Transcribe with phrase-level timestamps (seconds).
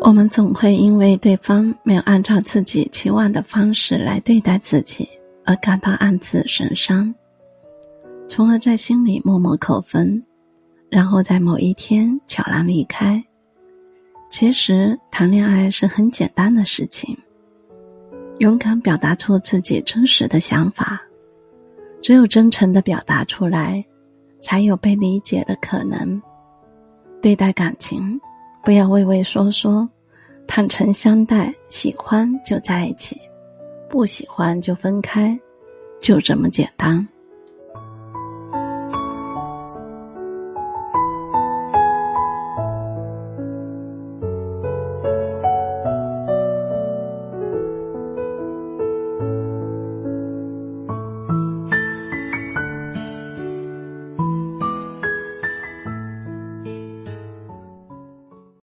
[0.00, 5.06] 我们总会因为对方没有按照自己期望的方式来对待自己
[5.44, 7.12] 而感到暗自神伤，
[8.28, 10.22] 从而在心里默默扣分，
[10.88, 13.22] 然后在某一天悄然离开。
[14.30, 17.16] 其实谈恋爱是很简单的事情，
[18.38, 21.00] 勇敢表达出自己真实的想法，
[22.00, 23.84] 只有真诚的表达出来，
[24.40, 26.20] 才有被理解的可能。
[27.20, 28.18] 对待感情，
[28.68, 29.88] 不要畏畏缩缩，
[30.46, 33.18] 坦诚相待，喜欢就在一起，
[33.88, 35.34] 不喜欢就分开，
[36.02, 37.08] 就这么简单。